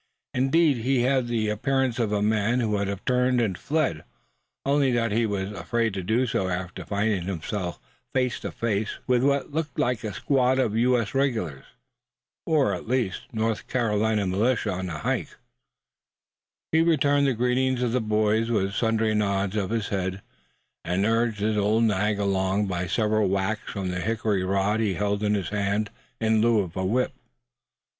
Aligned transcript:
Indeed, 0.33 0.77
he 0.77 1.03
had 1.03 1.27
the 1.27 1.49
appearance 1.49 1.99
of 1.99 2.11
a 2.11 2.23
man 2.23 2.59
who 2.59 2.69
would 2.69 2.87
have 2.87 3.05
turned 3.05 3.39
and 3.39 3.55
fled, 3.55 4.03
only 4.65 4.91
that 4.93 5.11
he 5.11 5.27
was 5.27 5.51
afraid 5.51 5.93
to 5.93 6.01
do 6.01 6.25
so 6.25 6.47
after 6.47 6.83
finding 6.83 7.21
himself 7.21 7.79
face 8.11 8.39
to 8.39 8.51
face 8.51 8.97
with 9.05 9.21
what 9.23 9.51
looked 9.51 9.77
like 9.77 10.03
a 10.03 10.11
squad 10.11 10.57
of 10.57 10.75
United 10.75 11.03
States 11.05 11.13
regulars, 11.13 11.65
or 12.47 12.73
at 12.73 12.85
the 12.87 12.89
least, 12.91 13.27
North 13.31 13.67
Carolina 13.67 14.25
militia, 14.25 14.71
on 14.71 14.87
the 14.87 14.97
hike. 14.97 15.35
He 16.71 16.81
returned 16.81 17.27
the 17.27 17.35
greetings 17.35 17.83
of 17.83 17.91
the 17.91 18.01
boys 18.01 18.49
with 18.49 18.73
sundry 18.73 19.13
nods 19.13 19.55
of 19.55 19.69
his 19.69 19.89
head, 19.89 20.23
and 20.83 21.05
urged 21.05 21.41
his 21.41 21.57
old 21.57 21.83
nag 21.83 22.17
along 22.17 22.65
by 22.65 22.87
several 22.87 23.27
whacks 23.29 23.71
from 23.71 23.89
the 23.89 23.99
hickory 24.01 24.43
rod 24.43 24.79
he 24.79 24.95
held 24.95 25.21
in 25.21 25.35
his 25.35 25.49
hand 25.49 25.91
in 26.19 26.41
lieu 26.41 26.61
of 26.61 26.75
a 26.75 26.83
whip. 26.83 27.13